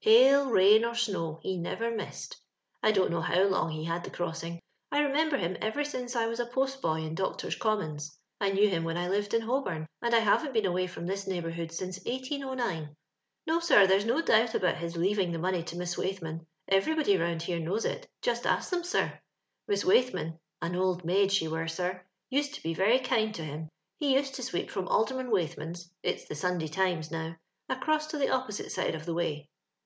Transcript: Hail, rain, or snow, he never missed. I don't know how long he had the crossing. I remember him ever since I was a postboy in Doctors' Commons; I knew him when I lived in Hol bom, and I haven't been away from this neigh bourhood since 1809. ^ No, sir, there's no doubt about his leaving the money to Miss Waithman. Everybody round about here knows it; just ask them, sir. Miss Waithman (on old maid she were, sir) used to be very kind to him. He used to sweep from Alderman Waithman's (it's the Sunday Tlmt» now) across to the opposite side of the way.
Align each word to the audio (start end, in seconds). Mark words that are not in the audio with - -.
Hail, 0.00 0.46
rain, 0.50 0.84
or 0.86 0.94
snow, 0.94 1.38
he 1.42 1.58
never 1.58 1.94
missed. 1.94 2.38
I 2.82 2.90
don't 2.92 3.10
know 3.10 3.20
how 3.20 3.40
long 3.42 3.70
he 3.70 3.84
had 3.84 4.02
the 4.02 4.10
crossing. 4.10 4.58
I 4.90 5.00
remember 5.00 5.36
him 5.36 5.56
ever 5.60 5.84
since 5.84 6.16
I 6.16 6.26
was 6.26 6.40
a 6.40 6.46
postboy 6.46 7.02
in 7.04 7.14
Doctors' 7.14 7.54
Commons; 7.56 8.10
I 8.40 8.50
knew 8.50 8.68
him 8.68 8.82
when 8.84 8.96
I 8.96 9.08
lived 9.10 9.32
in 9.32 9.42
Hol 9.42 9.62
bom, 9.62 9.86
and 10.00 10.14
I 10.14 10.18
haven't 10.18 10.54
been 10.54 10.66
away 10.66 10.86
from 10.88 11.06
this 11.06 11.26
neigh 11.26 11.42
bourhood 11.42 11.70
since 11.70 11.98
1809. 12.04 12.82
^ 12.86 12.96
No, 13.46 13.60
sir, 13.60 13.86
there's 13.86 14.06
no 14.06 14.22
doubt 14.22 14.54
about 14.54 14.78
his 14.78 14.96
leaving 14.96 15.30
the 15.30 15.38
money 15.38 15.62
to 15.64 15.76
Miss 15.76 15.94
Waithman. 15.94 16.46
Everybody 16.68 17.16
round 17.18 17.42
about 17.42 17.42
here 17.42 17.60
knows 17.60 17.84
it; 17.84 18.08
just 18.22 18.46
ask 18.46 18.70
them, 18.70 18.82
sir. 18.84 19.20
Miss 19.68 19.84
Waithman 19.84 20.38
(on 20.62 20.74
old 20.74 21.04
maid 21.04 21.30
she 21.30 21.46
were, 21.46 21.68
sir) 21.68 22.02
used 22.30 22.54
to 22.54 22.62
be 22.62 22.74
very 22.74 22.98
kind 22.98 23.32
to 23.34 23.44
him. 23.44 23.68
He 23.98 24.14
used 24.14 24.34
to 24.36 24.42
sweep 24.42 24.70
from 24.70 24.88
Alderman 24.88 25.30
Waithman's 25.30 25.92
(it's 26.02 26.24
the 26.24 26.34
Sunday 26.34 26.66
Tlmt» 26.68 27.10
now) 27.12 27.36
across 27.68 28.08
to 28.08 28.18
the 28.18 28.30
opposite 28.30 28.72
side 28.72 28.96
of 28.96 29.04
the 29.04 29.14
way. 29.14 29.48